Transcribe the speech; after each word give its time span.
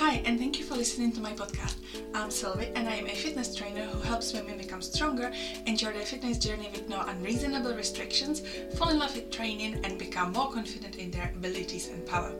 Hi, 0.00 0.22
and 0.24 0.38
thank 0.38 0.58
you 0.58 0.64
for 0.64 0.76
listening 0.76 1.12
to 1.12 1.20
my 1.20 1.34
podcast. 1.34 1.76
I'm 2.14 2.30
Silvie, 2.30 2.72
and 2.74 2.88
I 2.88 2.94
am 2.94 3.06
a 3.06 3.14
fitness 3.14 3.54
trainer 3.54 3.84
who 3.84 4.00
helps 4.00 4.32
women 4.32 4.56
become 4.56 4.80
stronger, 4.80 5.30
enjoy 5.66 5.92
their 5.92 6.06
fitness 6.06 6.38
journey 6.38 6.70
with 6.72 6.88
no 6.88 7.02
unreasonable 7.02 7.74
restrictions, 7.74 8.40
fall 8.78 8.88
in 8.88 8.98
love 8.98 9.14
with 9.14 9.30
training, 9.30 9.84
and 9.84 9.98
become 9.98 10.32
more 10.32 10.50
confident 10.50 10.96
in 10.96 11.10
their 11.10 11.30
abilities 11.36 11.88
and 11.88 12.06
power. 12.06 12.34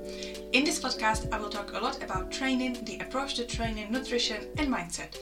In 0.54 0.64
this 0.64 0.80
podcast, 0.80 1.30
I 1.34 1.38
will 1.38 1.50
talk 1.50 1.74
a 1.74 1.78
lot 1.78 2.02
about 2.02 2.32
training, 2.32 2.82
the 2.86 2.98
approach 3.00 3.34
to 3.34 3.44
training, 3.44 3.92
nutrition, 3.92 4.46
and 4.56 4.72
mindset. 4.72 5.18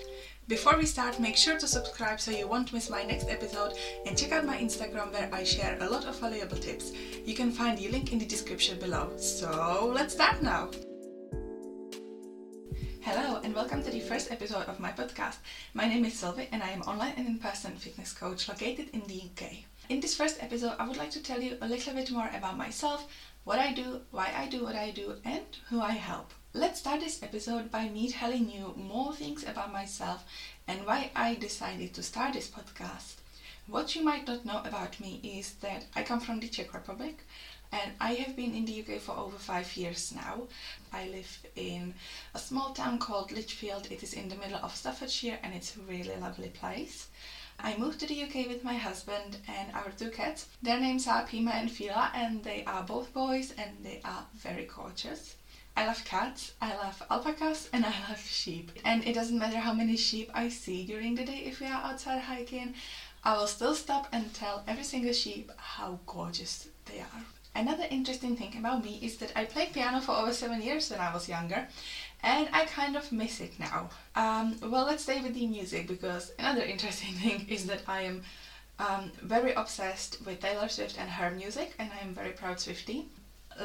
Before 0.46 0.76
we 0.76 0.86
start, 0.86 1.18
make 1.18 1.36
sure 1.36 1.58
to 1.58 1.66
subscribe 1.66 2.20
so 2.20 2.30
you 2.30 2.46
won't 2.46 2.72
miss 2.72 2.88
my 2.88 3.02
next 3.02 3.28
episode 3.28 3.72
and 4.06 4.16
check 4.16 4.30
out 4.30 4.46
my 4.46 4.58
Instagram 4.58 5.12
where 5.12 5.28
I 5.32 5.42
share 5.42 5.76
a 5.80 5.90
lot 5.90 6.04
of 6.04 6.20
valuable 6.20 6.56
tips. 6.56 6.92
You 7.24 7.34
can 7.34 7.50
find 7.50 7.76
the 7.76 7.88
link 7.88 8.12
in 8.12 8.20
the 8.20 8.26
description 8.26 8.78
below. 8.78 9.16
So 9.16 9.90
let's 9.92 10.14
start 10.14 10.40
now! 10.40 10.70
And 13.44 13.54
welcome 13.54 13.84
to 13.84 13.90
the 13.90 14.00
first 14.00 14.32
episode 14.32 14.66
of 14.66 14.80
my 14.80 14.90
podcast. 14.90 15.36
My 15.72 15.86
name 15.86 16.04
is 16.04 16.14
Silvie 16.14 16.48
and 16.50 16.62
I 16.62 16.70
am 16.70 16.82
online 16.82 17.14
and 17.16 17.26
in-person 17.26 17.76
fitness 17.76 18.12
coach 18.12 18.48
located 18.48 18.88
in 18.92 19.02
the 19.06 19.22
UK. 19.30 19.58
In 19.88 20.00
this 20.00 20.16
first 20.16 20.42
episode, 20.42 20.74
I 20.78 20.86
would 20.86 20.96
like 20.96 21.12
to 21.12 21.22
tell 21.22 21.40
you 21.40 21.56
a 21.60 21.68
little 21.68 21.94
bit 21.94 22.10
more 22.10 22.28
about 22.34 22.58
myself, 22.58 23.06
what 23.44 23.58
I 23.58 23.72
do, 23.72 24.00
why 24.10 24.32
I 24.36 24.48
do 24.48 24.64
what 24.64 24.74
I 24.74 24.90
do, 24.90 25.14
and 25.24 25.44
who 25.68 25.80
I 25.80 25.92
help. 25.92 26.32
Let's 26.52 26.80
start 26.80 27.00
this 27.00 27.22
episode 27.22 27.70
by 27.70 27.88
me 27.88 28.10
telling 28.10 28.50
you 28.50 28.74
more 28.76 29.14
things 29.14 29.44
about 29.44 29.72
myself 29.72 30.24
and 30.66 30.84
why 30.84 31.10
I 31.14 31.34
decided 31.34 31.94
to 31.94 32.02
start 32.02 32.34
this 32.34 32.50
podcast. 32.50 33.16
What 33.68 33.94
you 33.94 34.02
might 34.02 34.26
not 34.26 34.46
know 34.46 34.62
about 34.64 34.98
me 34.98 35.20
is 35.22 35.52
that 35.60 35.84
I 35.94 36.02
come 36.02 36.20
from 36.20 36.40
the 36.40 36.48
Czech 36.48 36.74
Republic 36.74 37.18
and 37.70 37.92
I 38.00 38.14
have 38.14 38.34
been 38.34 38.54
in 38.54 38.64
the 38.64 38.80
UK 38.80 39.00
for 39.00 39.16
over 39.16 39.36
five 39.36 39.76
years 39.76 40.12
now. 40.14 40.42
I 40.92 41.08
live 41.08 41.46
in 41.54 41.94
a 42.34 42.38
small 42.38 42.72
town 42.72 42.98
called 42.98 43.30
Lichfield. 43.30 43.90
It 43.90 44.02
is 44.02 44.14
in 44.14 44.28
the 44.28 44.36
middle 44.36 44.58
of 44.62 44.74
Staffordshire 44.74 45.38
and 45.42 45.54
it's 45.54 45.76
a 45.76 45.80
really 45.80 46.16
lovely 46.16 46.48
place. 46.48 47.08
I 47.60 47.76
moved 47.76 48.00
to 48.00 48.06
the 48.06 48.22
UK 48.22 48.46
with 48.46 48.62
my 48.62 48.74
husband 48.74 49.38
and 49.48 49.74
our 49.74 49.90
two 49.90 50.10
cats. 50.10 50.46
Their 50.62 50.78
names 50.78 51.06
are 51.06 51.26
Pima 51.26 51.50
and 51.50 51.70
Fila 51.70 52.10
and 52.14 52.42
they 52.44 52.64
are 52.64 52.82
both 52.82 53.12
boys 53.12 53.52
and 53.58 53.70
they 53.82 54.00
are 54.04 54.26
very 54.34 54.64
gorgeous. 54.64 55.34
I 55.76 55.86
love 55.86 56.04
cats, 56.04 56.54
I 56.60 56.74
love 56.74 57.02
alpacas, 57.10 57.68
and 57.72 57.84
I 57.84 57.94
love 58.08 58.20
sheep. 58.20 58.72
And 58.84 59.06
it 59.06 59.14
doesn't 59.14 59.38
matter 59.38 59.58
how 59.58 59.72
many 59.72 59.96
sheep 59.96 60.30
I 60.34 60.48
see 60.48 60.84
during 60.84 61.14
the 61.14 61.24
day 61.24 61.44
if 61.46 61.60
we 61.60 61.66
are 61.66 61.82
outside 61.84 62.20
hiking, 62.20 62.74
I 63.22 63.36
will 63.36 63.46
still 63.46 63.74
stop 63.74 64.08
and 64.10 64.32
tell 64.34 64.64
every 64.66 64.84
single 64.84 65.12
sheep 65.12 65.52
how 65.56 66.00
gorgeous 66.06 66.68
they 66.86 67.00
are. 67.00 67.24
Another 67.58 67.88
interesting 67.90 68.36
thing 68.36 68.54
about 68.56 68.84
me 68.84 69.00
is 69.02 69.16
that 69.16 69.32
I 69.34 69.44
played 69.44 69.72
piano 69.72 70.00
for 70.00 70.12
over 70.12 70.32
seven 70.32 70.62
years 70.62 70.92
when 70.92 71.00
I 71.00 71.12
was 71.12 71.28
younger, 71.28 71.66
and 72.22 72.48
I 72.52 72.66
kind 72.66 72.94
of 72.94 73.10
miss 73.10 73.40
it 73.40 73.58
now. 73.58 73.90
Um, 74.14 74.54
well, 74.62 74.84
let's 74.86 75.02
stay 75.02 75.20
with 75.20 75.34
the 75.34 75.44
music 75.44 75.88
because 75.88 76.30
another 76.38 76.62
interesting 76.74 77.14
thing 77.14 77.48
is 77.48 77.66
that 77.66 77.82
I 77.88 78.02
am 78.02 78.22
um, 78.78 79.10
very 79.22 79.54
obsessed 79.54 80.24
with 80.24 80.38
Taylor 80.38 80.68
Swift 80.68 81.00
and 81.00 81.10
her 81.10 81.32
music, 81.32 81.74
and 81.80 81.90
I 81.92 81.98
am 82.06 82.14
very 82.14 82.30
proud 82.30 82.58
Swiftie. 82.58 83.06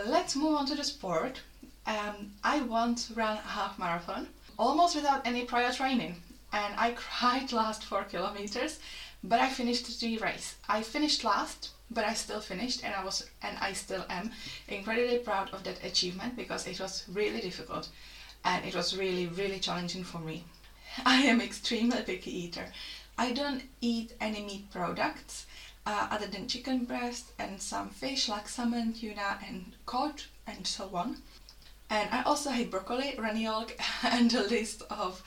Let's 0.07 0.35
move 0.35 0.55
on 0.55 0.65
to 0.65 0.75
the 0.75 0.83
sport. 0.83 1.41
Um, 1.85 2.31
I 2.43 2.61
once 2.61 3.11
ran 3.11 3.37
a 3.37 3.41
half 3.41 3.77
marathon 3.77 4.27
almost 4.57 4.95
without 4.95 5.27
any 5.27 5.45
prior 5.45 5.71
training, 5.71 6.15
and 6.51 6.73
I 6.79 6.91
cried 6.95 7.51
last 7.51 7.83
four 7.83 8.05
kilometers, 8.05 8.79
but 9.23 9.39
I 9.39 9.49
finished 9.49 9.99
the 9.99 10.17
race. 10.17 10.55
I 10.67 10.81
finished 10.81 11.23
last 11.23 11.69
but 11.93 12.05
I 12.05 12.13
still 12.13 12.41
finished 12.41 12.83
and 12.83 12.93
I 12.93 13.03
was 13.03 13.29
and 13.41 13.57
I 13.59 13.73
still 13.73 14.05
am 14.09 14.31
incredibly 14.67 15.19
proud 15.19 15.49
of 15.51 15.63
that 15.63 15.83
achievement 15.83 16.35
because 16.35 16.67
it 16.67 16.79
was 16.79 17.05
really 17.11 17.41
difficult 17.41 17.89
and 18.43 18.65
it 18.65 18.75
was 18.75 18.97
really 18.97 19.27
really 19.27 19.59
challenging 19.59 20.03
for 20.03 20.19
me. 20.19 20.45
I 21.05 21.21
am 21.23 21.41
extremely 21.41 22.01
picky 22.05 22.31
eater. 22.45 22.71
I 23.17 23.31
don't 23.31 23.63
eat 23.81 24.13
any 24.19 24.41
meat 24.41 24.71
products 24.71 25.45
uh, 25.85 26.07
other 26.09 26.27
than 26.27 26.47
chicken 26.47 26.85
breast 26.85 27.31
and 27.37 27.61
some 27.61 27.89
fish 27.89 28.29
like 28.29 28.47
salmon, 28.47 28.93
tuna 28.93 29.39
and 29.47 29.75
cod 29.85 30.23
and 30.47 30.65
so 30.65 30.89
on. 30.93 31.17
And 31.89 32.09
I 32.11 32.23
also 32.23 32.49
hate 32.49 32.71
broccoli, 32.71 33.15
yolk 33.35 33.77
and 34.03 34.33
a 34.33 34.43
list 34.43 34.81
of 34.89 35.21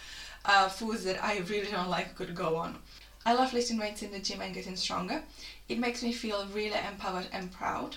uh, 0.45 0.69
foods 0.69 1.05
that 1.05 1.23
I 1.23 1.39
really 1.39 1.71
don't 1.71 1.91
like 1.91 2.17
could 2.17 2.35
go 2.35 2.57
on. 2.57 2.79
I 3.27 3.33
love 3.33 3.53
lifting 3.53 3.79
weights 3.79 4.05
in 4.05 4.13
the 4.13 4.21
gym 4.21 4.41
and 4.41 4.55
getting 4.55 4.77
stronger. 4.77 5.21
It 5.69 5.81
makes 5.81 6.01
me 6.01 6.13
feel 6.13 6.47
really 6.47 6.79
empowered 6.79 7.27
and 7.33 7.51
proud. 7.51 7.97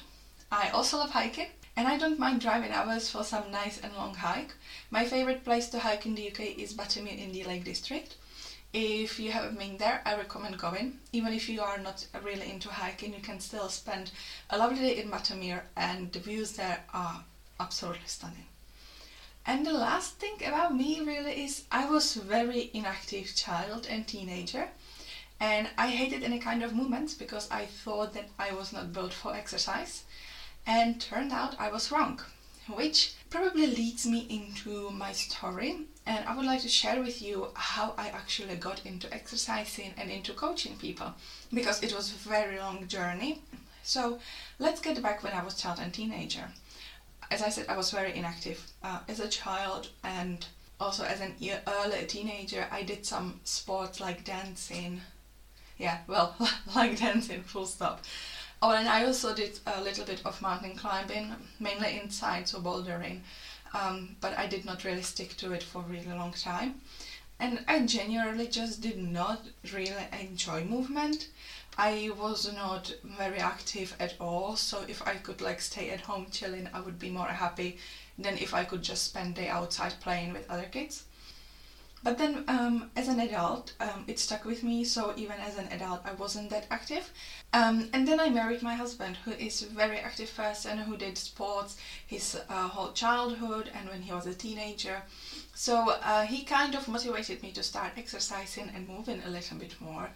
I 0.52 0.70
also 0.70 0.98
love 0.98 1.12
hiking 1.12 1.50
and 1.78 1.88
I 1.88 2.00
don't 2.00 2.18
mind 2.18 2.42
driving 2.42 2.72
hours 2.72 3.12
for 3.12 3.24
some 3.24 3.52
nice 3.52 3.80
and 3.80 3.96
long 3.96 4.16
hike. 4.16 4.56
My 4.90 5.06
favorite 5.06 5.46
place 5.46 5.70
to 5.70 5.78
hike 5.78 6.08
in 6.08 6.16
the 6.16 6.30
UK 6.30 6.58
is 6.58 6.74
Buttermere 6.74 7.16
in 7.16 7.32
the 7.32 7.44
Lake 7.44 7.64
District. 7.64 8.16
If 8.74 9.20
you 9.20 9.32
haven't 9.32 9.60
been 9.60 9.78
there, 9.78 10.02
I 10.04 10.16
recommend 10.16 10.58
going. 10.58 10.98
Even 11.14 11.32
if 11.32 11.48
you 11.48 11.62
are 11.62 11.78
not 11.78 12.08
really 12.24 12.50
into 12.50 12.70
hiking, 12.70 13.14
you 13.14 13.22
can 13.22 13.40
still 13.40 13.70
spend 13.70 14.10
a 14.50 14.58
lovely 14.58 14.80
day 14.80 15.00
in 15.00 15.12
Buttermere 15.12 15.62
and 15.78 16.12
the 16.12 16.20
views 16.20 16.54
there 16.54 16.86
are 16.92 17.24
absolutely 17.60 18.08
stunning. 18.08 18.48
And 19.46 19.64
the 19.64 19.74
last 19.74 20.16
thing 20.16 20.44
about 20.44 20.76
me 20.76 21.02
really 21.02 21.44
is 21.44 21.66
I 21.72 21.88
was 21.88 22.16
a 22.16 22.22
very 22.22 22.72
inactive 22.74 23.36
child 23.36 23.86
and 23.88 24.08
teenager 24.08 24.70
and 25.40 25.70
I 25.78 25.88
hated 25.90 26.24
any 26.24 26.40
kind 26.40 26.64
of 26.64 26.76
movements 26.76 27.14
because 27.14 27.50
I 27.50 27.66
thought 27.66 28.14
that 28.14 28.30
I 28.38 28.52
was 28.54 28.74
not 28.74 28.94
built 28.94 29.14
for 29.14 29.34
exercise 29.34 30.04
and 30.66 31.00
turned 31.00 31.32
out 31.32 31.60
I 31.60 31.72
was 31.72 31.92
wrong 31.92 32.22
which 32.76 33.14
probably 33.30 33.68
leads 33.68 34.06
me 34.06 34.28
into 34.30 34.90
my 34.92 35.12
story 35.12 35.82
and 36.06 36.26
I 36.28 36.36
would 36.36 36.46
like 36.46 36.62
to 36.62 36.70
share 36.70 37.02
with 37.02 37.22
you 37.22 37.48
how 37.54 37.94
I 37.98 38.10
actually 38.10 38.56
got 38.56 38.86
into 38.86 39.12
exercising 39.14 39.94
and 39.98 40.10
into 40.10 40.34
coaching 40.34 40.76
people 40.78 41.14
because 41.54 41.82
it 41.84 41.94
was 41.94 42.12
a 42.12 42.30
very 42.30 42.58
long 42.60 42.88
journey. 42.88 43.42
So 43.84 44.20
let's 44.58 44.82
get 44.82 45.02
back 45.02 45.24
when 45.24 45.34
I 45.34 45.44
was 45.44 45.56
child 45.56 45.80
and 45.82 45.94
teenager. 45.94 46.46
As 47.32 47.42
I 47.42 47.50
said, 47.50 47.68
I 47.70 47.78
was 47.78 47.92
very 47.92 48.16
inactive 48.16 48.66
uh, 48.84 49.00
as 49.08 49.20
a 49.20 49.28
child 49.28 49.90
and 50.04 50.46
also 50.80 51.04
as 51.04 51.22
an 51.22 51.36
early 51.68 52.06
teenager. 52.08 52.68
I 52.72 52.84
did 52.84 53.06
some 53.06 53.40
sports 53.44 54.00
like 54.00 54.24
dancing, 54.24 55.02
yeah, 55.80 56.00
well, 56.08 56.36
like 56.76 57.00
dancing, 57.00 57.42
full 57.46 57.66
stop. 57.66 58.04
Oh, 58.62 58.72
and 58.72 58.88
I 58.88 59.06
also 59.06 59.34
did 59.34 59.58
a 59.66 59.82
little 59.82 60.06
bit 60.06 60.22
of 60.26 60.42
mountain 60.42 60.76
climbing, 60.76 61.34
mainly 61.60 62.00
inside, 62.00 62.48
so 62.48 62.60
bouldering, 62.60 63.22
um, 63.74 64.18
but 64.20 64.38
I 64.38 64.46
did 64.48 64.66
not 64.66 64.84
really 64.84 65.02
stick 65.02 65.38
to 65.38 65.54
it 65.54 65.64
for 65.64 65.80
a 65.82 65.86
really 65.86 66.06
long 66.08 66.34
time. 66.34 66.82
And 67.40 67.64
I 67.70 67.80
genuinely 67.86 68.48
just 68.48 68.82
did 68.82 68.98
not 68.98 69.46
really 69.74 70.06
enjoy 70.20 70.66
movement. 70.66 71.30
I 71.78 72.12
was 72.20 72.52
not 72.54 72.94
very 73.04 73.38
active 73.38 73.96
at 73.98 74.16
all, 74.20 74.58
so 74.58 74.84
if 74.90 75.02
I 75.08 75.16
could 75.16 75.40
like 75.40 75.62
stay 75.62 75.92
at 75.92 76.02
home 76.02 76.28
chilling, 76.30 76.68
I 76.74 76.82
would 76.82 77.00
be 77.00 77.10
more 77.10 77.28
happy 77.28 77.78
than 78.18 78.38
if 78.38 78.54
I 78.54 78.66
could 78.66 78.84
just 78.84 79.06
spend 79.06 79.36
day 79.36 79.48
outside 79.48 79.94
playing 80.02 80.34
with 80.34 80.50
other 80.50 80.68
kids. 80.70 81.06
But 82.02 82.18
then, 82.18 82.46
um, 82.48 82.92
as 82.96 83.08
an 83.08 83.20
adult, 83.20 83.74
um, 83.80 84.06
it 84.08 84.20
stuck 84.20 84.46
with 84.46 84.64
me. 84.64 84.84
So 84.86 85.14
even 85.18 85.36
as 85.40 85.58
an 85.58 85.68
adult, 85.72 86.02
I 86.06 86.14
wasn't 86.14 86.50
that 86.50 86.66
active. 86.72 87.12
Um, 87.52 87.90
and 87.94 88.08
then 88.08 88.20
I 88.20 88.30
married 88.30 88.62
my 88.62 88.76
husband, 88.76 89.18
who 89.26 89.32
is 89.32 89.64
a 89.64 89.66
very 89.66 89.98
active 89.98 90.34
person 90.36 90.78
who 90.78 90.96
did 90.96 91.18
sports 91.18 91.78
his 92.08 92.40
uh, 92.50 92.68
whole 92.70 92.92
childhood 92.94 93.70
and 93.76 93.90
when 93.90 94.02
he 94.02 94.14
was 94.14 94.28
a 94.28 94.34
teenager. 94.34 95.02
So 95.56 95.90
uh, 95.90 96.22
he 96.22 96.44
kind 96.44 96.74
of 96.76 96.88
motivated 96.88 97.44
me 97.44 97.52
to 97.52 97.64
start 97.64 97.92
exercising 97.98 98.72
and 98.74 98.88
moving 98.88 99.22
a 99.26 99.30
little 99.30 99.58
bit 99.58 99.76
more. 99.82 100.10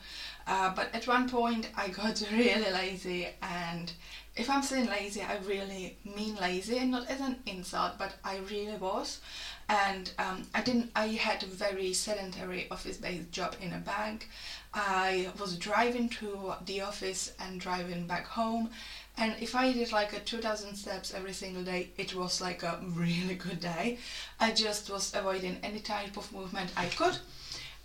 Uh, 0.48 0.74
but 0.74 0.94
at 0.94 1.08
one 1.08 1.28
point, 1.30 1.68
I 1.76 1.90
got 1.90 2.24
really 2.32 2.72
lazy 2.72 3.28
and 3.42 3.92
if 4.36 4.50
I'm 4.50 4.64
saying 4.64 4.88
lazy, 4.88 5.22
I 5.22 5.38
really 5.46 5.98
mean 6.04 6.36
lazy, 6.38 6.80
and 6.80 6.90
not 6.90 7.08
as 7.08 7.22
an 7.22 7.38
insult, 7.46 8.00
but 8.00 8.16
I 8.24 8.38
really 8.50 8.78
was. 8.78 9.22
And 9.70 10.12
um, 10.20 10.44
I 10.54 10.62
didn't. 10.62 10.92
I 10.96 11.08
had 11.08 11.44
a 11.44 11.48
very 11.48 11.94
sedentary 11.94 12.68
office-based 12.70 13.32
job 13.32 13.56
in 13.62 13.74
a 13.74 13.80
bank. 13.80 14.30
I 14.74 15.30
was 15.40 15.58
driving 15.58 16.10
to 16.10 16.54
the 16.66 16.82
office 16.82 17.34
and 17.40 17.60
driving 17.60 18.06
back 18.08 18.26
home. 18.26 18.70
And 19.18 19.36
if 19.40 19.56
I 19.56 19.72
did 19.72 19.92
like 19.92 20.14
a 20.14 20.20
2000 20.20 20.76
steps 20.76 21.14
every 21.14 21.34
single 21.34 21.64
day, 21.64 21.90
it 21.98 22.16
was 22.16 22.42
like 22.42 22.64
a 22.64 22.80
really 22.96 23.36
good 23.36 23.60
day. 23.60 24.00
I 24.40 24.52
just 24.52 24.90
was 24.90 25.14
avoiding 25.14 25.58
any 25.64 25.80
type 25.80 26.18
of 26.18 26.32
movement 26.32 26.72
I 26.76 26.88
could 26.88 27.20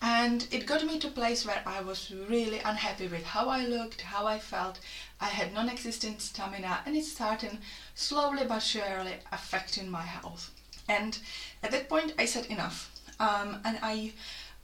and 0.01 0.47
it 0.53 0.67
got 0.67 0.85
me 0.85 0.99
to 1.01 1.09
a 1.09 1.11
place 1.11 1.45
where 1.45 1.61
I 1.67 1.81
was 1.81 2.13
really 2.13 2.61
unhappy 2.61 3.09
with 3.09 3.25
how 3.25 3.49
I 3.49 3.65
looked, 3.67 4.03
how 4.03 4.27
I 4.27 4.39
felt. 4.39 4.79
I 5.21 5.27
had 5.27 5.53
non-existent 5.53 6.23
stamina 6.23 6.81
and 6.87 6.97
it 6.97 7.05
started 7.05 7.59
slowly 7.97 8.45
but 8.47 8.61
surely 8.61 9.15
affecting 9.33 9.91
my 9.91 10.03
health. 10.03 10.53
And 10.88 11.19
at 11.62 11.70
that 11.70 11.88
point 11.88 12.14
I 12.19 12.25
said 12.25 12.46
enough. 12.46 12.90
Um, 13.20 13.61
and 13.64 13.79
I 13.82 14.12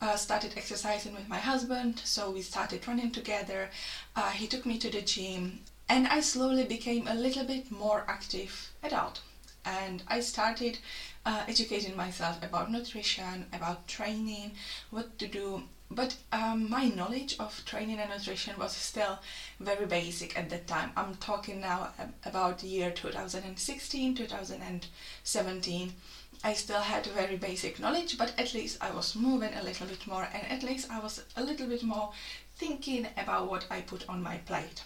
uh, 0.00 0.17
started 0.17 0.55
exercising 0.56 1.15
with 1.15 1.29
my 1.29 1.38
husband, 1.38 2.00
so 2.05 2.31
we 2.31 2.43
started 2.43 2.87
running 2.88 3.11
together. 3.11 3.71
Uh, 4.17 4.31
he 4.31 4.47
took 4.47 4.67
me 4.67 4.79
to 4.79 4.91
the 4.91 5.03
gym 5.03 5.61
and 5.88 6.06
I 6.09 6.21
slowly 6.21 6.65
became 6.65 7.06
a 7.09 7.15
little 7.15 7.44
bit 7.44 7.71
more 7.71 8.05
active 8.09 8.71
adult. 8.82 9.21
and 9.65 10.03
I 10.09 10.21
started 10.21 10.79
uh, 11.25 11.44
educating 11.49 11.97
myself 11.97 12.43
about 12.43 12.70
nutrition, 12.70 13.47
about 13.53 13.88
training, 13.88 14.53
what 14.91 15.19
to 15.19 15.27
do. 15.27 15.62
But 15.91 16.17
um, 16.33 16.69
my 16.71 16.89
knowledge 16.89 17.37
of 17.39 17.65
training 17.65 17.99
and 17.99 18.11
nutrition 18.11 18.59
was 18.59 18.73
still 18.73 19.19
very 19.61 19.87
basic 19.87 20.37
at 20.37 20.51
that 20.51 20.67
time. 20.67 20.93
I'm 20.97 21.15
talking 21.17 21.61
now 21.61 21.93
about 22.25 22.59
the 22.59 22.69
year 22.69 22.91
2016, 22.91 24.15
2017. 24.15 25.93
I 26.43 26.53
still 26.53 26.81
had 26.81 27.07
very 27.07 27.37
basic 27.37 27.79
knowledge, 27.79 28.19
but 28.19 28.33
at 28.39 28.55
least 28.55 28.79
I 28.81 28.91
was 28.91 29.15
moving 29.15 29.55
a 29.55 29.63
little 29.63 29.87
bit 29.87 30.07
more 30.07 30.29
and 30.33 30.47
at 30.51 30.63
least 30.63 30.91
I 30.91 30.99
was 31.01 31.23
a 31.37 31.43
little 31.43 31.67
bit 31.67 31.83
more 31.83 32.13
thinking 32.57 33.07
about 33.17 33.51
what 33.51 33.67
I 33.71 33.81
put 33.83 34.09
on 34.09 34.23
my 34.23 34.39
plate. 34.39 34.83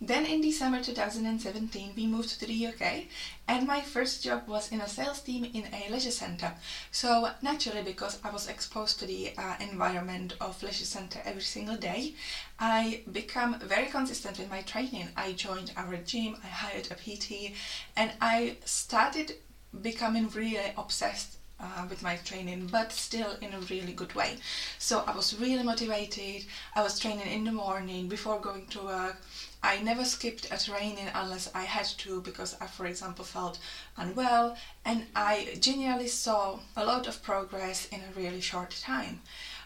Then 0.00 0.26
in 0.26 0.40
December 0.40 0.80
2017, 0.80 1.94
we 1.96 2.06
moved 2.06 2.38
to 2.38 2.46
the 2.46 2.66
UK, 2.68 3.06
and 3.48 3.66
my 3.66 3.80
first 3.80 4.22
job 4.22 4.46
was 4.46 4.70
in 4.70 4.80
a 4.80 4.88
sales 4.88 5.20
team 5.20 5.44
in 5.44 5.64
a 5.72 5.90
leisure 5.90 6.12
center. 6.12 6.54
So, 6.92 7.30
naturally, 7.42 7.82
because 7.82 8.20
I 8.22 8.30
was 8.30 8.48
exposed 8.48 9.00
to 9.00 9.06
the 9.06 9.32
uh, 9.36 9.56
environment 9.58 10.34
of 10.40 10.62
leisure 10.62 10.84
center 10.84 11.20
every 11.24 11.42
single 11.42 11.76
day, 11.76 12.14
I 12.60 13.02
became 13.10 13.58
very 13.58 13.86
consistent 13.86 14.38
with 14.38 14.50
my 14.50 14.62
training. 14.62 15.08
I 15.16 15.32
joined 15.32 15.72
our 15.76 15.96
gym, 15.96 16.36
I 16.44 16.46
hired 16.46 16.88
a 16.92 16.94
PT, 16.94 17.54
and 17.96 18.12
I 18.20 18.58
started 18.64 19.34
becoming 19.82 20.28
really 20.28 20.72
obsessed 20.76 21.37
uh, 21.60 21.86
with 21.88 22.02
my 22.02 22.16
training, 22.16 22.68
but 22.70 22.92
still 22.92 23.36
in 23.40 23.52
a 23.52 23.60
really 23.60 23.92
good 23.92 24.14
way. 24.14 24.36
So 24.78 25.02
I 25.06 25.14
was 25.14 25.38
really 25.38 25.62
motivated. 25.62 26.44
I 26.74 26.82
was 26.82 26.98
training 26.98 27.26
in 27.26 27.44
the 27.44 27.52
morning 27.52 28.08
before 28.08 28.40
going 28.40 28.66
to 28.68 28.82
work. 28.82 29.16
I 29.62 29.80
never 29.82 30.04
skipped 30.04 30.52
a 30.52 30.64
training 30.64 31.08
unless 31.14 31.50
I 31.54 31.64
had 31.64 31.86
to 31.98 32.20
because 32.20 32.56
I, 32.60 32.66
for 32.66 32.86
example, 32.86 33.24
felt 33.24 33.58
unwell, 33.96 34.56
and 34.84 35.06
I 35.16 35.56
genuinely 35.60 36.06
saw 36.06 36.60
a 36.76 36.84
lot 36.84 37.08
of 37.08 37.22
progress 37.22 37.88
in 37.88 38.00
a 38.00 38.18
really 38.18 38.40
short 38.40 38.70
time. 38.80 39.20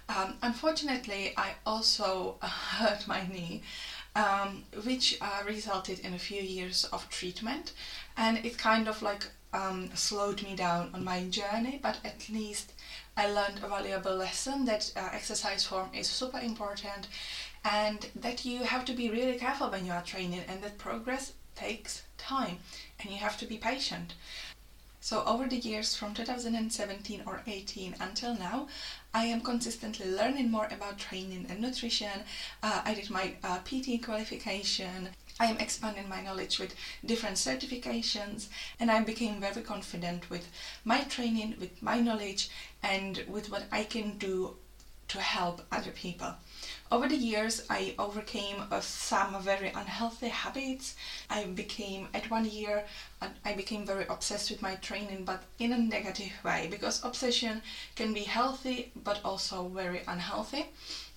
Um, 0.08 0.34
unfortunately, 0.42 1.34
I 1.36 1.54
also 1.66 2.36
hurt 2.42 3.06
my 3.06 3.26
knee. 3.26 3.62
Um, 4.14 4.64
which 4.84 5.16
uh, 5.22 5.42
resulted 5.46 6.00
in 6.00 6.12
a 6.12 6.18
few 6.18 6.42
years 6.42 6.84
of 6.92 7.08
treatment, 7.08 7.72
and 8.14 8.44
it 8.44 8.58
kind 8.58 8.86
of 8.86 9.00
like 9.00 9.28
um, 9.52 9.90
slowed 9.94 10.42
me 10.42 10.56
down 10.56 10.90
on 10.94 11.04
my 11.04 11.24
journey, 11.28 11.78
but 11.82 11.98
at 12.04 12.28
least 12.28 12.72
I 13.16 13.30
learned 13.30 13.60
a 13.62 13.68
valuable 13.68 14.16
lesson 14.16 14.64
that 14.64 14.92
uh, 14.96 15.10
exercise 15.12 15.64
form 15.64 15.90
is 15.94 16.06
super 16.06 16.38
important 16.38 17.08
and 17.64 18.08
that 18.16 18.44
you 18.44 18.64
have 18.64 18.84
to 18.86 18.92
be 18.92 19.10
really 19.10 19.38
careful 19.38 19.70
when 19.70 19.86
you 19.86 19.92
are 19.92 20.02
training 20.02 20.42
and 20.48 20.62
that 20.62 20.78
progress 20.78 21.34
takes 21.54 22.02
time 22.18 22.58
and 23.00 23.10
you 23.10 23.18
have 23.18 23.36
to 23.38 23.46
be 23.46 23.56
patient. 23.58 24.14
So 25.00 25.24
over 25.24 25.48
the 25.48 25.56
years 25.56 25.96
from 25.96 26.14
2017 26.14 27.24
or 27.26 27.42
18 27.44 27.96
until 28.00 28.36
now, 28.38 28.68
I 29.12 29.24
am 29.24 29.40
consistently 29.40 30.08
learning 30.08 30.48
more 30.50 30.68
about 30.70 30.98
training 30.98 31.46
and 31.50 31.60
nutrition. 31.60 32.22
Uh, 32.62 32.82
I 32.84 32.94
did 32.94 33.10
my 33.10 33.34
uh, 33.42 33.58
PT 33.64 34.00
qualification. 34.00 35.08
I 35.40 35.46
am 35.46 35.58
expanding 35.58 36.08
my 36.08 36.20
knowledge 36.20 36.58
with 36.58 36.74
different 37.04 37.36
certifications 37.36 38.48
and 38.78 38.90
I 38.90 39.02
became 39.02 39.40
very 39.40 39.62
confident 39.62 40.28
with 40.28 40.48
my 40.84 41.02
training, 41.02 41.56
with 41.58 41.82
my 41.82 42.00
knowledge, 42.00 42.50
and 42.82 43.24
with 43.26 43.50
what 43.50 43.64
I 43.72 43.84
can 43.84 44.18
do 44.18 44.56
to 45.08 45.20
help 45.20 45.60
other 45.70 45.90
people. 45.90 46.34
Over 46.90 47.08
the 47.08 47.16
years, 47.16 47.62
I 47.68 47.94
overcame 47.98 48.64
uh, 48.70 48.80
some 48.80 49.42
very 49.42 49.68
unhealthy 49.68 50.28
habits. 50.28 50.94
I 51.28 51.44
became, 51.44 52.08
at 52.14 52.30
one 52.30 52.44
year, 52.44 52.84
I 53.44 53.52
became 53.52 53.84
very 53.84 54.06
obsessed 54.08 54.50
with 54.50 54.62
my 54.62 54.76
training, 54.76 55.24
but 55.24 55.42
in 55.58 55.72
a 55.72 55.78
negative 55.78 56.32
way, 56.42 56.68
because 56.70 57.04
obsession 57.04 57.62
can 57.94 58.14
be 58.14 58.24
healthy 58.24 58.92
but 58.94 59.20
also 59.24 59.68
very 59.68 60.02
unhealthy. 60.06 60.66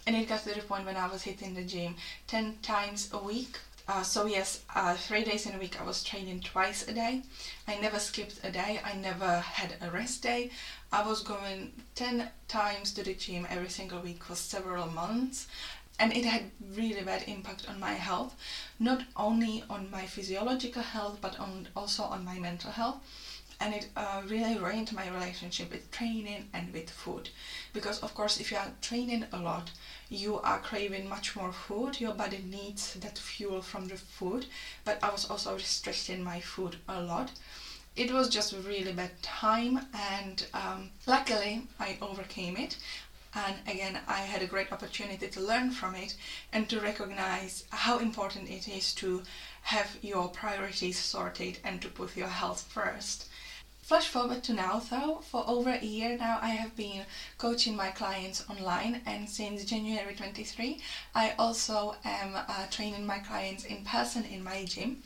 And 0.05 0.15
it 0.15 0.27
got 0.27 0.43
to 0.43 0.53
the 0.53 0.61
point 0.61 0.85
when 0.85 0.97
I 0.97 1.07
was 1.07 1.23
hitting 1.23 1.53
the 1.53 1.63
gym 1.63 1.95
10 2.27 2.57
times 2.61 3.09
a 3.13 3.17
week 3.17 3.59
uh, 3.87 4.03
so 4.03 4.25
yes, 4.25 4.63
uh, 4.73 4.95
three 4.95 5.23
days 5.23 5.45
in 5.45 5.55
a 5.55 5.59
week 5.59 5.79
I 5.79 5.83
was 5.83 6.03
training 6.03 6.41
twice 6.41 6.87
a 6.87 6.93
day. 6.93 7.21
I 7.67 7.75
never 7.79 7.99
skipped 7.99 8.39
a 8.43 8.51
day. 8.51 8.79
I 8.83 8.93
never 8.95 9.39
had 9.39 9.75
a 9.81 9.91
rest 9.91 10.23
day. 10.23 10.49
I 10.91 11.05
was 11.07 11.21
going 11.21 11.71
ten 11.93 12.29
times 12.47 12.93
to 12.93 13.03
the 13.03 13.13
gym 13.13 13.45
every 13.49 13.69
single 13.69 14.01
week 14.01 14.23
for 14.23 14.35
several 14.35 14.87
months, 14.87 15.47
and 15.99 16.13
it 16.13 16.25
had 16.25 16.51
really 16.75 17.03
bad 17.03 17.23
impact 17.27 17.69
on 17.69 17.79
my 17.79 17.93
health, 17.93 18.35
not 18.79 19.03
only 19.15 19.63
on 19.69 19.91
my 19.91 20.05
physiological 20.05 20.81
health 20.81 21.19
but 21.21 21.39
on 21.39 21.67
also 21.75 22.03
on 22.03 22.25
my 22.25 22.39
mental 22.39 22.71
health 22.71 22.97
and 23.59 23.73
it 23.73 23.87
uh, 23.95 24.21
really 24.27 24.57
ruined 24.57 24.91
my 24.93 25.07
relationship 25.09 25.71
with 25.71 25.89
training 25.91 26.49
and 26.53 26.73
with 26.73 26.89
food. 26.89 27.29
Because 27.73 27.99
of 27.99 28.13
course 28.13 28.39
if 28.39 28.51
you 28.51 28.57
are 28.57 28.71
training 28.81 29.25
a 29.31 29.37
lot 29.37 29.71
you 30.09 30.39
are 30.41 30.59
craving 30.59 31.09
much 31.09 31.35
more 31.35 31.51
food. 31.51 31.99
Your 31.99 32.13
body 32.13 32.43
needs 32.45 32.93
that 32.95 33.17
fuel 33.17 33.61
from 33.61 33.87
the 33.87 33.97
food. 33.97 34.45
But 34.83 34.99
i 35.03 35.09
was 35.09 35.29
also 35.29 35.55
restricting 35.55 36.23
my 36.23 36.39
food 36.39 36.77
a 36.87 37.01
lot. 37.01 37.31
It 37.95 38.11
was 38.11 38.29
just 38.29 38.53
a 38.53 38.57
really 38.57 38.93
bad 38.93 39.21
time 39.23 39.87
and 39.93 40.45
um, 40.53 40.91
luckily 41.07 41.63
i 41.79 41.97
overcame 42.01 42.55
it. 42.57 42.77
And 43.33 43.55
again 43.67 43.99
i 44.07 44.19
had 44.19 44.43
a 44.43 44.47
great 44.47 44.71
opportunity 44.71 45.27
to 45.27 45.41
learn 45.41 45.71
from 45.71 45.95
it 45.95 46.15
and 46.53 46.69
to 46.69 46.79
recognize 46.79 47.63
how 47.71 47.97
important 47.97 48.49
it 48.49 48.67
is 48.67 48.93
to 48.95 49.23
have 49.63 49.97
your 50.01 50.27
priorities 50.29 50.99
sorted 50.99 51.57
and 51.63 51.81
to 51.81 51.89
put 51.89 52.15
your 52.15 52.27
health 52.27 52.61
first 52.69 53.25
Flash 53.85 54.07
forward 54.07 54.41
to 54.41 54.53
now 54.53 54.79
though, 54.79 55.21
for 55.29 55.47
over 55.47 55.69
a 55.69 55.85
year 55.85 56.17
now 56.17 56.39
I 56.41 56.49
have 56.49 56.75
been 56.75 57.05
coaching 57.37 57.75
my 57.75 57.91
clients 57.91 58.43
online 58.49 59.03
and 59.05 59.29
since 59.29 59.63
January 59.63 60.15
23 60.15 60.81
I 61.13 61.35
also 61.37 61.95
am 62.03 62.31
uh, 62.35 62.65
training 62.71 63.05
my 63.05 63.19
clients 63.19 63.63
in 63.63 63.85
person 63.85 64.25
in 64.25 64.43
my 64.43 64.65
gym. 64.65 65.03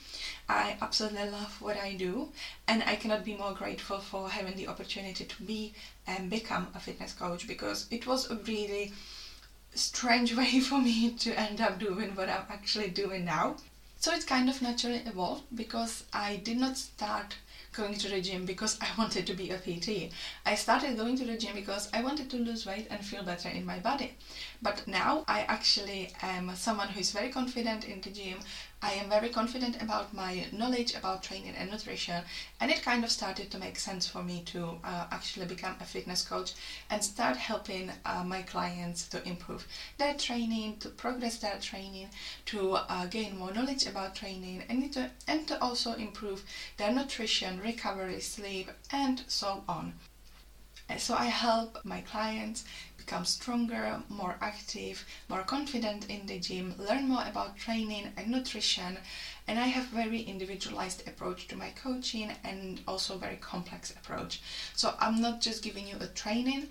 I 0.47 0.77
absolutely 0.81 1.29
love 1.29 1.61
what 1.61 1.75
I 1.75 1.95
do 1.95 2.29
and 2.69 2.81
I 2.83 2.95
cannot 2.95 3.25
be 3.25 3.35
more 3.35 3.51
grateful 3.53 3.99
for 3.99 4.29
having 4.29 4.55
the 4.55 4.69
opportunity 4.69 5.25
to 5.25 5.43
be 5.43 5.73
and 6.07 6.29
become 6.29 6.69
a 6.73 6.79
fitness 6.79 7.11
coach 7.11 7.47
because 7.47 7.85
it 7.91 8.07
was 8.07 8.31
a 8.31 8.35
really 8.35 8.93
strange 9.75 10.33
way 10.37 10.61
for 10.61 10.79
me 10.79 11.11
to 11.15 11.37
end 11.37 11.59
up 11.59 11.79
doing 11.79 12.15
what 12.15 12.29
I'm 12.29 12.45
actually 12.49 12.91
doing 12.91 13.25
now. 13.25 13.57
So 13.97 14.13
it's 14.13 14.23
kind 14.23 14.49
of 14.49 14.61
naturally 14.61 15.03
evolved 15.05 15.43
because 15.53 16.05
I 16.13 16.37
did 16.37 16.55
not 16.55 16.77
start 16.77 17.35
going 17.73 17.95
to 17.95 18.09
the 18.09 18.21
gym 18.21 18.45
because 18.45 18.77
I 18.81 18.87
wanted 18.97 19.27
to 19.27 19.33
be 19.33 19.51
a 19.51 19.57
PT. 19.57 20.11
I 20.45 20.55
started 20.55 20.97
going 20.97 21.17
to 21.17 21.25
the 21.25 21.37
gym 21.37 21.55
because 21.55 21.89
I 21.93 22.01
wanted 22.01 22.29
to 22.31 22.37
lose 22.37 22.65
weight 22.65 22.87
and 22.89 23.05
feel 23.05 23.23
better 23.23 23.49
in 23.49 23.65
my 23.65 23.79
body. 23.79 24.13
But 24.61 24.87
now 24.87 25.23
I 25.27 25.41
actually 25.41 26.11
am 26.21 26.55
someone 26.55 26.89
who 26.89 26.99
is 26.99 27.11
very 27.11 27.29
confident 27.29 27.85
in 27.85 28.01
the 28.01 28.09
gym. 28.09 28.39
I 28.81 28.93
am 28.93 29.09
very 29.09 29.27
confident 29.27 29.81
about 29.81 30.13
my 30.13 30.47
knowledge 30.53 30.95
about 30.95 31.21
training 31.21 31.53
and 31.55 31.69
nutrition, 31.69 32.23
and 32.61 32.71
it 32.71 32.81
kind 32.81 33.03
of 33.03 33.11
started 33.11 33.51
to 33.51 33.59
make 33.59 33.77
sense 33.77 34.07
for 34.07 34.23
me 34.23 34.41
to 34.45 34.79
uh, 34.85 35.07
actually 35.11 35.47
become 35.47 35.75
a 35.81 35.85
fitness 35.85 36.21
coach 36.21 36.53
and 36.89 37.03
start 37.03 37.35
helping 37.35 37.91
uh, 38.05 38.23
my 38.23 38.41
clients 38.41 39.05
to 39.09 39.21
improve 39.27 39.67
their 39.97 40.13
training, 40.13 40.77
to 40.77 40.87
progress 40.87 41.39
their 41.39 41.59
training, 41.59 42.09
to 42.45 42.75
uh, 42.75 43.05
gain 43.07 43.37
more 43.37 43.53
knowledge 43.53 43.85
about 43.85 44.15
training, 44.15 44.63
and 44.69 44.93
to, 44.93 45.11
and 45.27 45.45
to 45.49 45.61
also 45.61 45.93
improve 45.95 46.45
their 46.77 46.93
nutrition, 46.93 47.59
recovery, 47.59 48.21
sleep, 48.21 48.71
and 48.93 49.23
so 49.27 49.61
on. 49.67 49.93
So 50.97 51.15
I 51.15 51.25
help 51.25 51.83
my 51.85 52.01
clients 52.01 52.65
become 52.97 53.23
stronger, 53.25 54.01
more 54.09 54.35
active, 54.41 55.05
more 55.29 55.43
confident 55.43 56.09
in 56.09 56.25
the 56.25 56.39
gym, 56.39 56.75
learn 56.77 57.07
more 57.07 57.23
about 57.25 57.57
training 57.57 58.11
and 58.17 58.27
nutrition, 58.29 58.97
and 59.47 59.57
I 59.57 59.67
have 59.67 59.85
very 59.85 60.21
individualized 60.21 61.07
approach 61.07 61.47
to 61.47 61.55
my 61.55 61.69
coaching 61.71 62.31
and 62.43 62.81
also 62.87 63.17
very 63.17 63.37
complex 63.37 63.91
approach. 63.91 64.41
So 64.75 64.93
I'm 64.99 65.21
not 65.21 65.41
just 65.41 65.63
giving 65.63 65.87
you 65.87 65.97
a 65.99 66.07
training, 66.07 66.67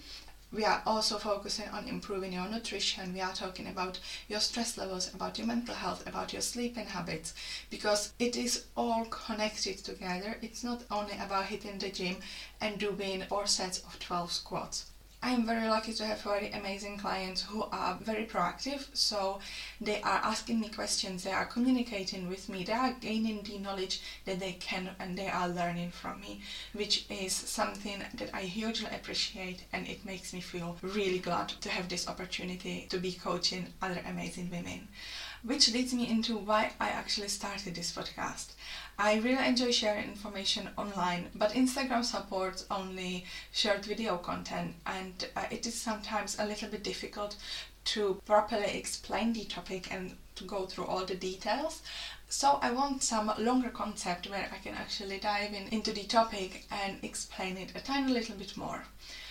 we 0.50 0.64
are 0.64 0.82
also 0.86 1.18
focusing 1.18 1.68
on 1.68 1.86
improving 1.86 2.32
your 2.32 2.48
nutrition. 2.48 3.12
We 3.12 3.20
are 3.20 3.34
talking 3.34 3.66
about 3.66 4.00
your 4.28 4.40
stress 4.40 4.78
levels, 4.78 5.12
about 5.12 5.36
your 5.36 5.46
mental 5.46 5.74
health, 5.74 6.06
about 6.06 6.32
your 6.32 6.40
sleeping 6.40 6.86
habits, 6.86 7.34
because 7.68 8.14
it 8.18 8.34
is 8.34 8.64
all 8.74 9.04
connected 9.04 9.78
together. 9.78 10.38
It's 10.40 10.64
not 10.64 10.84
only 10.90 11.18
about 11.18 11.46
hitting 11.46 11.78
the 11.78 11.90
gym 11.90 12.16
and 12.62 12.78
doing 12.78 13.24
four 13.28 13.46
sets 13.46 13.80
of 13.80 13.98
12 13.98 14.32
squats. 14.32 14.86
I 15.20 15.30
am 15.30 15.44
very 15.46 15.68
lucky 15.68 15.92
to 15.94 16.06
have 16.06 16.22
very 16.22 16.52
amazing 16.52 16.96
clients 16.98 17.42
who 17.42 17.64
are 17.72 17.98
very 18.00 18.24
proactive. 18.24 18.86
So 18.94 19.40
they 19.80 20.00
are 20.02 20.20
asking 20.22 20.60
me 20.60 20.68
questions, 20.68 21.24
they 21.24 21.32
are 21.32 21.44
communicating 21.44 22.28
with 22.28 22.48
me, 22.48 22.62
they 22.62 22.72
are 22.72 22.92
gaining 22.92 23.42
the 23.42 23.58
knowledge 23.58 24.00
that 24.26 24.38
they 24.38 24.52
can 24.52 24.90
and 25.00 25.18
they 25.18 25.28
are 25.28 25.48
learning 25.48 25.90
from 25.90 26.20
me, 26.20 26.42
which 26.72 27.04
is 27.10 27.32
something 27.32 28.04
that 28.14 28.30
I 28.32 28.42
hugely 28.42 28.88
appreciate 28.94 29.64
and 29.72 29.88
it 29.88 30.04
makes 30.04 30.32
me 30.32 30.40
feel 30.40 30.78
really 30.82 31.18
glad 31.18 31.48
to 31.48 31.68
have 31.68 31.88
this 31.88 32.06
opportunity 32.06 32.86
to 32.88 32.98
be 32.98 33.12
coaching 33.12 33.74
other 33.82 34.00
amazing 34.06 34.50
women. 34.50 34.86
Which 35.42 35.72
leads 35.72 35.94
me 35.94 36.08
into 36.08 36.36
why 36.36 36.72
I 36.80 36.88
actually 36.88 37.28
started 37.28 37.74
this 37.74 37.92
podcast. 37.92 38.52
I 38.98 39.16
really 39.18 39.46
enjoy 39.46 39.70
sharing 39.70 40.04
information 40.04 40.70
online, 40.76 41.30
but 41.34 41.52
Instagram 41.52 42.04
supports 42.04 42.66
only 42.70 43.24
shared 43.52 43.84
video 43.84 44.16
content, 44.18 44.74
and 44.86 45.28
uh, 45.36 45.44
it 45.50 45.66
is 45.66 45.80
sometimes 45.80 46.36
a 46.38 46.46
little 46.46 46.68
bit 46.68 46.82
difficult 46.82 47.36
to 47.84 48.20
properly 48.26 48.76
explain 48.76 49.32
the 49.32 49.44
topic 49.44 49.92
and 49.92 50.16
to 50.34 50.44
go 50.44 50.66
through 50.66 50.84
all 50.84 51.06
the 51.06 51.14
details. 51.14 51.82
So 52.28 52.58
I 52.60 52.70
want 52.72 53.02
some 53.02 53.32
longer 53.38 53.70
concept 53.70 54.28
where 54.28 54.50
I 54.52 54.58
can 54.58 54.74
actually 54.74 55.18
dive 55.18 55.54
in 55.54 55.68
into 55.68 55.92
the 55.92 56.04
topic 56.04 56.66
and 56.70 56.98
explain 57.02 57.56
it 57.56 57.72
a 57.74 57.80
tiny 57.80 58.12
little 58.12 58.36
bit 58.36 58.56
more. 58.56 58.84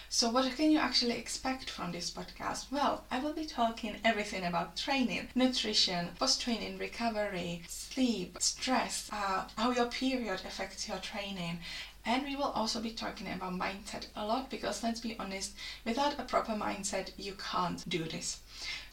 So 0.10 0.30
what 0.30 0.54
can 0.56 0.72
you 0.72 0.80
actually 0.80 1.18
expect 1.18 1.70
from 1.70 1.92
this 1.92 2.12
podcast? 2.12 2.72
Well, 2.72 3.06
I 3.12 3.20
will 3.20 3.34
be 3.34 3.46
talking 3.46 3.98
everything 4.04 4.44
about 4.44 4.76
training, 4.76 5.30
nutrition, 5.36 6.10
post-training 6.20 6.78
recovery, 6.78 7.64
sleep, 7.68 8.38
stress, 8.42 9.10
uh, 9.14 9.46
how 9.58 9.72
your 9.72 9.86
period 9.86 10.42
affects 10.46 10.88
your 10.88 10.98
training, 10.98 11.60
and 12.06 12.24
we 12.24 12.36
will 12.36 12.52
also 12.56 12.80
be 12.82 12.92
talking 12.92 13.28
about 13.28 13.60
mindset 13.60 14.08
a 14.16 14.26
lot 14.26 14.50
because 14.50 14.82
let's 14.82 15.02
be 15.02 15.18
honest, 15.20 15.54
without 15.86 16.18
a 16.20 16.24
proper 16.24 16.54
mindset, 16.54 17.12
you 17.18 17.34
can't 17.34 17.88
do 17.90 18.06
this. 18.06 18.40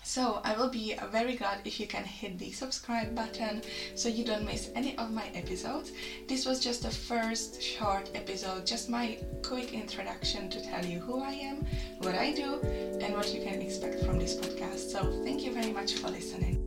So 0.05 0.41
I 0.45 0.55
will 0.55 0.69
be 0.69 0.95
very 1.11 1.35
glad 1.35 1.61
if 1.65 1.81
you 1.81 1.87
can 1.87 2.05
hit 2.05 2.39
the 2.39 2.53
subscribe 2.53 3.15
button 3.15 3.63
so 3.95 4.09
you 4.09 4.23
don't 4.23 4.45
miss 4.45 4.71
any 4.75 4.97
of 4.99 5.11
my 5.11 5.27
episodes. 5.35 5.93
This 6.29 6.45
was 6.45 6.61
just 6.61 6.83
the 6.83 6.91
first 6.91 7.63
short 7.63 8.11
episode, 8.15 8.67
just 8.67 8.91
my 8.91 9.19
quick 9.43 9.73
introduction 9.73 10.51
to 10.51 10.63
tell 10.63 10.85
you 10.85 11.01
who 11.01 11.23
I 11.23 11.33
am, 11.33 11.67
what 11.99 12.15
I 12.15 12.33
do, 12.33 12.61
and 13.01 13.15
what 13.15 13.35
you 13.35 13.43
can 13.43 13.63
expect 13.63 14.05
from 14.05 14.19
this 14.19 14.37
podcast. 14.37 14.91
So 14.91 15.23
thank 15.25 15.43
you 15.43 15.53
very 15.53 15.73
much 15.73 15.95
for 15.95 16.11
listening. 16.11 16.64